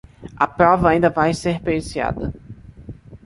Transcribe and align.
A 0.39 0.47
prova 0.47 0.89
ainda 0.89 1.11
vai 1.11 1.31
ser 1.31 1.61
periciada. 1.61 2.33